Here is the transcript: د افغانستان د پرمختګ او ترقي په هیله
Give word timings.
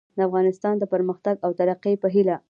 د 0.17 0.19
افغانستان 0.27 0.73
د 0.77 0.83
پرمختګ 0.93 1.35
او 1.45 1.51
ترقي 1.59 1.93
په 2.01 2.07
هیله 2.15 2.35